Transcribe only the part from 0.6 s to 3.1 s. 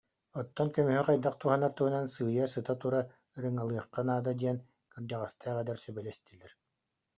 көмүһү хайдах туһанар туһунан сыыйа, сыта-тура